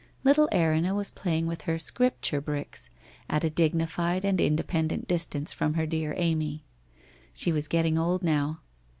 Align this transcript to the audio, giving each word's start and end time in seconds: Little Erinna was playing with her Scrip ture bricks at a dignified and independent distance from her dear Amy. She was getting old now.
Little 0.23 0.49
Erinna 0.51 0.95
was 0.95 1.11
playing 1.11 1.45
with 1.45 1.61
her 1.69 1.77
Scrip 1.77 2.21
ture 2.21 2.41
bricks 2.41 2.89
at 3.29 3.43
a 3.43 3.51
dignified 3.51 4.25
and 4.25 4.41
independent 4.41 5.07
distance 5.07 5.53
from 5.53 5.75
her 5.75 5.85
dear 5.85 6.15
Amy. 6.17 6.63
She 7.35 7.51
was 7.51 7.67
getting 7.67 7.99
old 7.99 8.23
now. 8.23 8.61